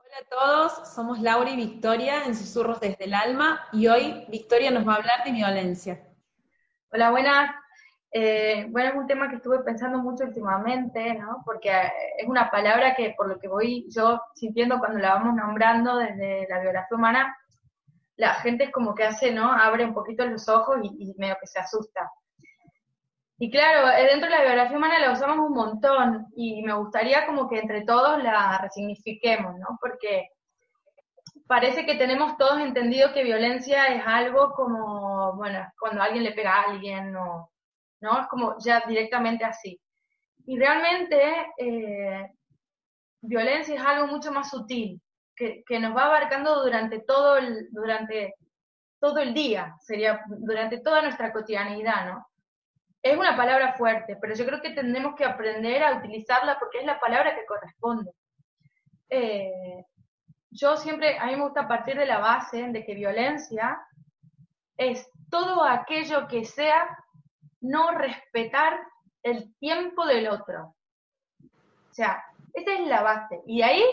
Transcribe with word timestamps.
Hola 0.00 0.16
a 0.20 0.28
todos, 0.28 0.92
somos 0.92 1.20
Laura 1.20 1.48
y 1.50 1.56
Victoria 1.56 2.24
en 2.24 2.34
Susurros 2.34 2.80
desde 2.80 3.04
el 3.04 3.14
Alma 3.14 3.60
y 3.70 3.86
hoy 3.86 4.24
Victoria 4.28 4.72
nos 4.72 4.86
va 4.88 4.94
a 4.94 4.96
hablar 4.96 5.22
de 5.24 5.30
violencia. 5.30 6.02
Hola, 6.90 7.12
buenas. 7.12 7.54
Eh, 8.10 8.66
bueno, 8.70 8.90
es 8.90 8.96
un 8.96 9.06
tema 9.06 9.28
que 9.28 9.36
estuve 9.36 9.60
pensando 9.60 9.98
mucho 9.98 10.24
últimamente, 10.24 11.14
¿no? 11.14 11.42
Porque 11.44 11.70
eh, 11.70 11.92
es 12.18 12.28
una 12.28 12.50
palabra 12.50 12.96
que 12.96 13.14
por 13.16 13.28
lo 13.28 13.38
que 13.38 13.46
voy 13.46 13.86
yo 13.88 14.20
sintiendo 14.34 14.80
cuando 14.80 14.98
la 14.98 15.14
vamos 15.14 15.36
nombrando 15.36 15.96
desde 15.96 16.48
la 16.48 16.58
biografía 16.58 16.96
humana, 16.96 17.36
la 18.16 18.34
gente 18.34 18.64
es 18.64 18.72
como 18.72 18.96
que 18.96 19.04
hace, 19.04 19.30
¿no? 19.30 19.52
Abre 19.52 19.84
un 19.84 19.94
poquito 19.94 20.26
los 20.26 20.48
ojos 20.48 20.78
y, 20.82 21.10
y 21.10 21.14
medio 21.18 21.36
que 21.40 21.46
se 21.46 21.60
asusta. 21.60 22.10
Y 23.40 23.50
claro, 23.50 23.88
eh, 23.96 24.06
dentro 24.06 24.28
de 24.28 24.36
la 24.36 24.42
biografía 24.42 24.76
humana 24.76 24.98
la 24.98 25.12
usamos 25.12 25.38
un 25.38 25.54
montón 25.54 26.26
y 26.34 26.60
me 26.62 26.74
gustaría 26.74 27.24
como 27.24 27.48
que 27.48 27.60
entre 27.60 27.84
todos 27.84 28.22
la 28.22 28.58
resignifiquemos, 28.58 29.56
¿no? 29.58 29.78
Porque 29.80 30.30
parece 31.46 31.86
que 31.86 31.94
tenemos 31.94 32.36
todos 32.36 32.60
entendido 32.60 33.12
que 33.12 33.22
violencia 33.22 33.86
es 33.86 34.02
algo 34.04 34.52
como, 34.54 35.34
bueno, 35.36 35.66
cuando 35.78 36.02
alguien 36.02 36.24
le 36.24 36.32
pega 36.32 36.52
a 36.52 36.62
alguien 36.70 37.14
o, 37.14 37.50
¿no? 38.00 38.20
Es 38.20 38.26
como 38.26 38.56
ya 38.58 38.82
directamente 38.88 39.44
así. 39.44 39.80
Y 40.46 40.58
realmente 40.58 41.46
eh, 41.58 42.32
violencia 43.20 43.76
es 43.76 43.82
algo 43.82 44.08
mucho 44.08 44.32
más 44.32 44.50
sutil, 44.50 45.00
que, 45.36 45.62
que, 45.64 45.78
nos 45.78 45.96
va 45.96 46.06
abarcando 46.06 46.62
durante 46.62 47.00
todo 47.00 47.36
el, 47.36 47.68
durante 47.70 48.34
todo 48.98 49.18
el 49.18 49.32
día, 49.32 49.76
sería 49.80 50.22
durante 50.26 50.80
toda 50.80 51.02
nuestra 51.02 51.32
cotidianidad, 51.32 52.06
¿no? 52.06 52.26
Es 53.02 53.16
una 53.16 53.36
palabra 53.36 53.74
fuerte, 53.74 54.16
pero 54.20 54.34
yo 54.34 54.44
creo 54.44 54.60
que 54.60 54.70
tenemos 54.70 55.14
que 55.14 55.24
aprender 55.24 55.82
a 55.82 55.96
utilizarla 55.98 56.58
porque 56.58 56.78
es 56.78 56.84
la 56.84 56.98
palabra 56.98 57.34
que 57.34 57.46
corresponde. 57.46 58.12
Eh, 59.10 59.84
yo 60.50 60.76
siempre, 60.76 61.18
a 61.18 61.26
mí 61.26 61.36
me 61.36 61.42
gusta 61.42 61.68
partir 61.68 61.96
de 61.96 62.06
la 62.06 62.18
base 62.18 62.68
de 62.68 62.84
que 62.84 62.94
violencia 62.94 63.80
es 64.76 65.10
todo 65.30 65.64
aquello 65.64 66.26
que 66.26 66.44
sea 66.44 66.88
no 67.60 67.92
respetar 67.92 68.80
el 69.22 69.54
tiempo 69.58 70.06
del 70.06 70.28
otro. 70.28 70.74
O 71.42 71.92
sea, 71.92 72.24
esa 72.54 72.72
es 72.72 72.86
la 72.86 73.02
base. 73.02 73.42
Y 73.46 73.62
ahí, 73.62 73.84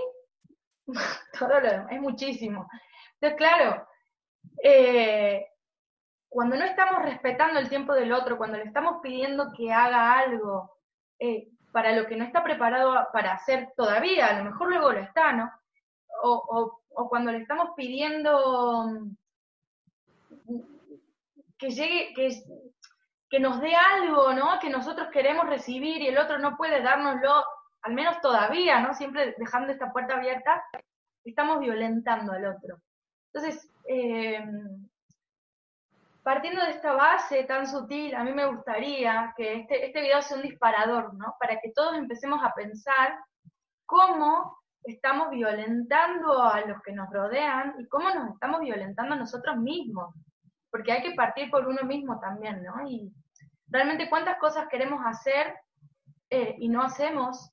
todo 1.40 1.60
lo 1.60 1.70
demás, 1.70 1.92
es 1.92 2.02
muchísimo. 2.02 2.70
Entonces, 3.16 3.38
claro, 3.38 3.88
eh, 4.64 5.48
cuando 6.36 6.58
no 6.58 6.66
estamos 6.66 7.02
respetando 7.02 7.62
el 7.62 7.70
tiempo 7.70 7.94
del 7.94 8.12
otro, 8.12 8.38
cuando 8.38 8.58
le 8.58 8.66
estamos 8.66 8.98
pidiendo 9.02 9.54
que 9.56 9.72
haga 9.72 10.20
algo 10.20 10.70
eh, 11.18 11.48
para 11.72 11.96
lo 11.96 12.08
que 12.08 12.18
no 12.18 12.26
está 12.26 12.44
preparado 12.44 13.08
para 13.14 13.32
hacer 13.32 13.72
todavía, 13.78 14.28
a 14.28 14.40
lo 14.40 14.44
mejor 14.44 14.68
luego 14.68 14.92
lo 14.92 15.00
está, 15.00 15.32
¿no? 15.32 15.50
O, 16.24 16.82
cuando 17.08 17.32
le 17.32 17.38
estamos 17.38 17.70
pidiendo 17.78 18.84
mm, 18.86 19.16
que 21.58 21.70
llegue, 21.70 22.14
que, 23.30 23.40
nos 23.40 23.62
dé 23.62 23.74
algo, 23.74 24.34
¿no? 24.34 24.60
Que 24.60 24.70
nosotros 24.70 25.08
queremos 25.14 25.48
recibir 25.48 26.02
y 26.02 26.08
el 26.08 26.18
otro 26.18 26.38
no 26.38 26.58
puede 26.58 26.82
dárnoslo, 26.82 27.46
al 27.82 27.94
menos 27.94 28.20
todavía, 28.20 28.82
¿no? 28.82 28.94
Siempre 28.94 29.36
dejando 29.38 29.72
esta 29.72 29.90
puerta 29.94 30.16
abierta, 30.16 30.66
estamos 31.24 31.62
violentando 31.62 32.34
al 32.34 32.46
otro. 32.46 32.82
Entonces, 33.32 33.72
eh, 33.88 34.44
partiendo 36.26 36.66
de 36.66 36.72
esta 36.72 36.94
base 36.94 37.44
tan 37.44 37.68
sutil, 37.68 38.16
a 38.16 38.24
mí 38.24 38.34
me 38.34 38.48
gustaría 38.48 39.32
que 39.38 39.58
este, 39.58 39.86
este 39.86 40.02
video 40.02 40.24
sea 40.24 40.38
un 40.38 40.42
disparador, 40.42 41.14
¿no? 41.14 41.36
Para 41.40 41.60
que 41.60 41.72
todos 41.72 41.96
empecemos 41.96 42.44
a 42.44 42.52
pensar 42.56 43.16
cómo 43.86 44.58
estamos 44.82 45.30
violentando 45.30 46.42
a 46.42 46.62
los 46.62 46.82
que 46.82 46.94
nos 46.94 47.12
rodean 47.12 47.76
y 47.78 47.88
cómo 47.90 48.10
nos 48.10 48.32
estamos 48.32 48.62
violentando 48.62 49.14
a 49.14 49.20
nosotros 49.20 49.56
mismos. 49.58 50.16
Porque 50.72 50.94
hay 50.94 51.04
que 51.04 51.14
partir 51.14 51.52
por 51.52 51.68
uno 51.68 51.84
mismo 51.84 52.20
también, 52.20 52.64
¿no? 52.64 52.88
Y 52.88 53.14
realmente 53.68 54.10
cuántas 54.10 54.40
cosas 54.40 54.68
queremos 54.68 55.02
hacer 55.06 55.54
eh, 56.32 56.56
y 56.58 56.70
no 56.70 56.82
hacemos, 56.82 57.52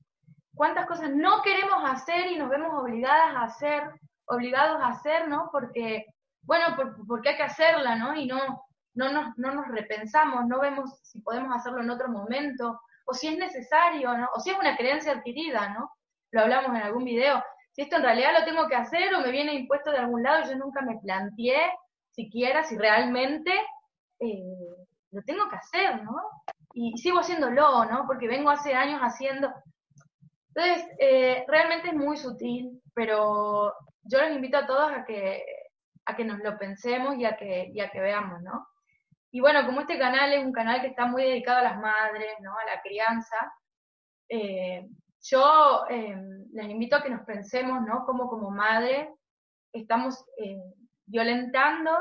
cuántas 0.54 0.86
cosas 0.86 1.10
no 1.10 1.42
queremos 1.42 1.84
hacer 1.84 2.32
y 2.32 2.38
nos 2.38 2.48
vemos 2.48 2.72
obligadas 2.72 3.36
a 3.36 3.42
hacer, 3.42 3.82
obligados 4.24 4.80
a 4.80 4.88
hacer, 4.88 5.28
¿no? 5.28 5.50
Porque 5.52 6.06
bueno, 6.42 6.76
porque 7.06 7.30
hay 7.30 7.36
que 7.36 7.42
hacerla, 7.42 7.96
¿no? 7.96 8.14
Y 8.14 8.26
no, 8.26 8.64
no, 8.94 9.12
nos, 9.12 9.38
no 9.38 9.54
nos 9.54 9.68
repensamos, 9.68 10.46
no 10.46 10.60
vemos 10.60 10.98
si 11.02 11.20
podemos 11.20 11.54
hacerlo 11.54 11.80
en 11.82 11.90
otro 11.90 12.08
momento, 12.08 12.80
o 13.04 13.14
si 13.14 13.28
es 13.28 13.38
necesario, 13.38 14.16
¿no? 14.16 14.28
O 14.34 14.40
si 14.40 14.50
es 14.50 14.58
una 14.58 14.76
creencia 14.76 15.12
adquirida, 15.12 15.68
¿no? 15.70 15.90
Lo 16.30 16.42
hablamos 16.42 16.76
en 16.76 16.82
algún 16.82 17.04
video. 17.04 17.42
Si 17.72 17.82
esto 17.82 17.96
en 17.96 18.02
realidad 18.02 18.38
lo 18.38 18.44
tengo 18.44 18.68
que 18.68 18.76
hacer 18.76 19.14
o 19.14 19.20
me 19.20 19.30
viene 19.30 19.54
impuesto 19.54 19.90
de 19.90 19.98
algún 19.98 20.22
lado, 20.22 20.48
yo 20.48 20.56
nunca 20.56 20.82
me 20.82 20.98
planteé 20.98 21.72
siquiera 22.10 22.62
si 22.64 22.76
realmente 22.76 23.52
eh, 24.20 24.76
lo 25.10 25.22
tengo 25.22 25.48
que 25.48 25.56
hacer, 25.56 26.02
¿no? 26.02 26.16
Y 26.74 26.96
sigo 26.98 27.20
haciéndolo, 27.20 27.84
¿no? 27.86 28.06
Porque 28.06 28.28
vengo 28.28 28.50
hace 28.50 28.74
años 28.74 29.00
haciendo. 29.00 29.52
Entonces, 30.54 30.86
eh, 30.98 31.44
realmente 31.48 31.88
es 31.88 31.94
muy 31.94 32.16
sutil, 32.16 32.82
pero 32.94 33.72
yo 34.04 34.20
los 34.20 34.32
invito 34.32 34.58
a 34.58 34.66
todos 34.66 34.92
a 34.92 35.04
que 35.04 35.42
a 36.04 36.16
que 36.16 36.24
nos 36.24 36.38
lo 36.40 36.58
pensemos 36.58 37.16
y 37.16 37.24
a 37.24 37.36
que, 37.36 37.70
y 37.72 37.80
a 37.80 37.90
que 37.90 38.00
veamos, 38.00 38.42
¿no? 38.42 38.66
Y 39.30 39.40
bueno, 39.40 39.64
como 39.64 39.80
este 39.80 39.98
canal 39.98 40.32
es 40.32 40.44
un 40.44 40.52
canal 40.52 40.80
que 40.80 40.88
está 40.88 41.06
muy 41.06 41.22
dedicado 41.22 41.58
a 41.58 41.62
las 41.62 41.78
madres, 41.78 42.34
¿no? 42.40 42.52
A 42.52 42.64
la 42.66 42.82
crianza, 42.82 43.52
eh, 44.28 44.88
yo 45.22 45.84
eh, 45.88 46.16
les 46.52 46.68
invito 46.68 46.96
a 46.96 47.02
que 47.02 47.10
nos 47.10 47.24
pensemos, 47.24 47.80
¿no? 47.82 48.04
Como 48.04 48.28
como 48.28 48.50
madre 48.50 49.14
estamos 49.72 50.24
eh, 50.36 50.62
violentando, 51.06 51.92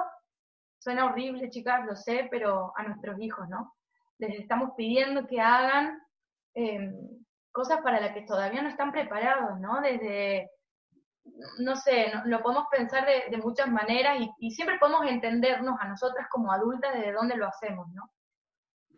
suena 0.80 1.06
horrible, 1.06 1.50
chicas, 1.50 1.86
lo 1.86 1.96
sé, 1.96 2.28
pero 2.30 2.74
a 2.76 2.84
nuestros 2.84 3.20
hijos, 3.20 3.48
¿no? 3.48 3.76
Les 4.18 4.40
estamos 4.40 4.72
pidiendo 4.76 5.28
que 5.28 5.40
hagan 5.40 6.02
cosas 7.52 7.80
para 7.82 8.02
las 8.02 8.14
que 8.14 8.24
todavía 8.24 8.62
no 8.62 8.70
están 8.70 8.92
preparados, 8.92 9.58
¿no? 9.60 9.80
Desde 9.80 10.50
no 11.60 11.76
sé, 11.76 12.12
lo 12.26 12.42
podemos 12.42 12.66
pensar 12.72 13.06
de, 13.06 13.38
muchas 13.38 13.68
maneras 13.68 14.20
y, 14.40 14.52
siempre 14.52 14.78
podemos 14.80 15.06
entendernos 15.08 15.80
a 15.80 15.88
nosotras 15.88 16.28
como 16.30 16.52
adultas 16.52 16.94
desde 16.94 17.14
dónde 17.14 17.36
lo 17.36 17.48
hacemos, 17.48 17.88
¿no? 17.94 18.10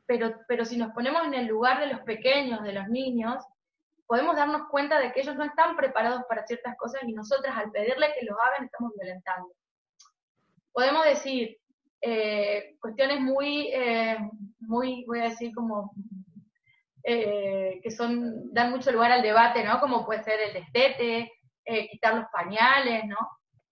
Pero, 0.05 0.33
pero 0.47 0.65
si 0.65 0.77
nos 0.77 0.91
ponemos 0.93 1.23
en 1.25 1.33
el 1.33 1.47
lugar 1.47 1.79
de 1.79 1.87
los 1.87 2.01
pequeños, 2.01 2.63
de 2.63 2.73
los 2.73 2.87
niños, 2.89 3.43
podemos 4.05 4.35
darnos 4.35 4.67
cuenta 4.69 4.99
de 4.99 5.11
que 5.11 5.21
ellos 5.21 5.35
no 5.35 5.45
están 5.45 5.75
preparados 5.75 6.23
para 6.27 6.45
ciertas 6.45 6.75
cosas 6.77 7.01
y 7.03 7.13
nosotras 7.13 7.55
al 7.57 7.71
pedirle 7.71 8.13
que 8.17 8.25
los 8.25 8.37
hagan 8.39 8.65
estamos 8.65 8.91
violentando. 8.99 9.49
Podemos 10.71 11.05
decir 11.05 11.57
eh, 12.01 12.75
cuestiones 12.81 13.21
muy, 13.21 13.69
eh, 13.73 14.17
muy, 14.59 15.05
voy 15.05 15.19
a 15.19 15.29
decir 15.29 15.53
como 15.53 15.93
eh, 17.03 17.79
que 17.81 17.91
son, 17.91 18.53
dan 18.53 18.71
mucho 18.71 18.91
lugar 18.91 19.11
al 19.11 19.21
debate, 19.21 19.63
¿no? 19.63 19.79
Como 19.79 20.05
puede 20.05 20.23
ser 20.23 20.39
el 20.39 20.53
destete, 20.53 21.31
eh, 21.65 21.87
quitar 21.89 22.15
los 22.15 22.25
pañales, 22.31 23.05
¿no? 23.05 23.17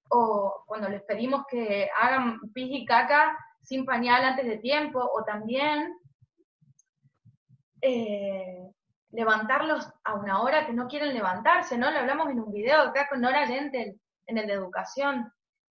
O 0.09 0.63
cuando 0.65 0.89
les 0.89 1.01
pedimos 1.03 1.45
que 1.49 1.89
hagan 1.99 2.39
pis 2.53 2.69
y 2.71 2.85
caca 2.85 3.37
sin 3.61 3.85
pañal 3.85 4.23
antes 4.23 4.45
de 4.45 4.57
tiempo, 4.57 4.99
o 4.99 5.23
también 5.23 5.93
eh, 7.81 8.71
levantarlos 9.11 9.87
a 10.03 10.15
una 10.15 10.41
hora 10.41 10.65
que 10.65 10.73
no 10.73 10.87
quieren 10.87 11.13
levantarse, 11.13 11.77
¿no? 11.77 11.91
Lo 11.91 11.99
hablamos 11.99 12.29
en 12.29 12.39
un 12.39 12.51
video 12.51 12.81
acá 12.81 13.07
con 13.09 13.21
Nora 13.21 13.47
Gentel, 13.47 13.99
en 14.27 14.37
el 14.37 14.47
de 14.47 14.53
educación. 14.53 15.31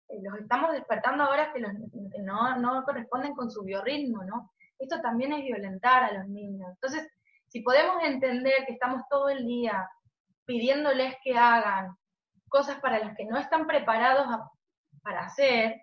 Eh, 0.09 0.21
los 0.23 0.39
estamos 0.39 0.73
despertando 0.73 1.25
ahora 1.25 1.53
que, 1.53 1.61
que 1.61 2.23
no, 2.23 2.57
no 2.57 2.85
corresponden 2.85 3.35
con 3.35 3.51
su 3.51 3.63
biorritmo, 3.63 4.25
¿no? 4.25 4.53
Esto 4.79 5.01
también 5.01 5.33
es 5.33 5.45
violentar 5.45 6.05
a 6.05 6.13
los 6.13 6.29
niños. 6.29 6.71
Entonces, 6.71 7.09
si 7.49 7.61
podemos 7.61 8.03
entender 8.03 8.65
que 8.67 8.73
estamos 8.73 9.03
todo 9.09 9.29
el 9.29 9.47
día 9.47 9.89
pidiéndoles 10.45 11.17
que 11.23 11.37
hagan 11.37 11.97
cosas 12.49 12.81
para 12.81 12.99
las 12.99 13.17
que 13.17 13.25
no 13.25 13.39
están 13.39 13.67
preparados 13.67 14.27
para 15.03 15.25
hacer, 15.25 15.81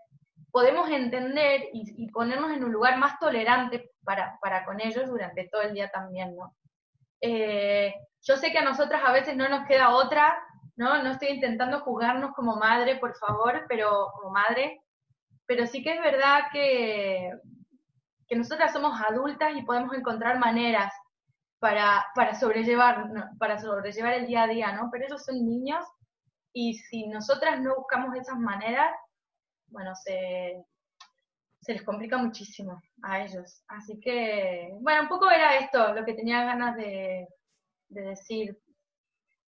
podemos 0.52 0.90
entender 0.90 1.70
y, 1.74 2.12
ponernos 2.12 2.52
en 2.52 2.64
un 2.64 2.72
lugar 2.72 2.98
más 2.98 3.18
tolerante 3.20 3.92
para, 4.04 4.38
para, 4.42 4.66
con 4.66 4.80
ellos 4.82 5.08
durante 5.08 5.48
todo 5.50 5.62
el 5.62 5.74
día 5.74 5.90
también, 5.90 6.36
¿no? 6.36 6.56
Eh, 7.22 7.94
yo 8.22 8.38
sé 8.38 8.52
que 8.52 8.60
a 8.60 8.64
nosotras 8.64 9.02
a 9.06 9.12
veces 9.12 9.36
no 9.36 9.48
nos 9.48 9.66
queda 9.66 9.92
otra 9.92 10.38
¿no? 10.76 11.02
No 11.04 11.12
estoy 11.12 11.30
intentando 11.30 11.82
juzgarnos 11.82 12.34
como 12.34 12.56
madre, 12.56 12.98
por 12.98 13.16
favor, 13.16 13.66
pero 13.68 14.12
como 14.16 14.32
madre, 14.32 14.82
pero 15.46 15.68
sí 15.68 15.84
que 15.84 15.94
es 15.94 16.02
verdad 16.02 16.44
que, 16.52 17.32
que 18.28 18.36
nosotras 18.36 18.74
somos 18.74 19.00
adultas 19.02 19.56
y 19.56 19.64
podemos 19.64 19.96
encontrar 19.96 20.40
maneras 20.40 20.92
para, 21.60 22.06
para, 22.16 22.36
sobrellevar, 22.36 23.10
para 23.38 23.60
sobrellevar 23.60 24.14
el 24.14 24.28
día 24.28 24.44
a 24.44 24.48
día, 24.48 24.72
¿no? 24.74 24.90
Pero 24.92 25.06
ellos 25.06 25.24
son 25.24 25.46
niños 25.46 25.86
y 26.54 26.76
si 26.76 27.08
nosotras 27.08 27.60
no 27.60 27.76
buscamos 27.76 28.16
esas 28.16 28.38
maneras, 28.38 28.94
bueno, 29.68 29.94
se, 29.96 30.64
se 31.62 31.74
les 31.74 31.84
complica 31.84 32.18
muchísimo 32.18 32.82
a 33.02 33.24
ellos. 33.24 33.64
Así 33.68 34.00
que, 34.00 34.70
bueno, 34.80 35.04
un 35.04 35.08
poco 35.08 35.30
era 35.30 35.58
esto 35.58 35.94
lo 35.94 36.06
que 36.06 36.14
tenía 36.14 36.46
ganas 36.46 36.76
de, 36.78 37.28
decir. 37.90 38.58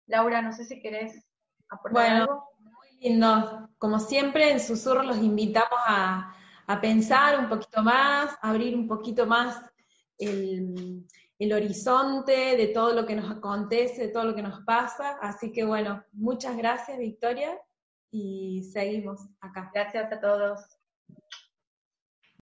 Laura, 0.07 0.43
no 0.43 0.53
sé 0.53 0.65
si 0.65 0.81
querés 0.81 1.25
aportar 1.69 2.07
algo. 2.07 2.51
Muy 2.59 2.89
lindo. 3.01 3.69
Como 3.79 3.99
siempre, 3.99 4.51
en 4.51 4.61
Susurro 4.61 5.03
los 5.03 5.19
invitamos 5.19 5.79
a, 5.87 6.35
a 6.67 6.81
pensar 6.81 7.39
un 7.39 7.49
poquito 7.49 7.83
más, 7.83 8.37
a 8.43 8.51
abrir 8.51 8.77
un 8.77 8.89
poquito 8.89 9.27
más 9.27 9.61
el, 10.19 11.07
el 11.41 11.55
horizonte 11.55 12.57
de 12.57 12.67
todo 12.69 12.93
lo 12.93 13.07
que 13.07 13.17
nos 13.17 13.31
acontece, 13.31 14.03
de 14.03 14.13
todo 14.13 14.25
lo 14.25 14.35
que 14.35 14.43
nos 14.43 14.63
pasa. 14.65 15.17
Así 15.23 15.53
que 15.53 15.65
bueno, 15.65 16.05
muchas 16.13 16.57
gracias 16.57 16.99
Victoria 16.99 17.59
y 18.11 18.63
seguimos 18.73 19.21
acá. 19.41 19.71
Gracias 19.73 20.13
a 20.13 20.21
todos. 20.21 20.80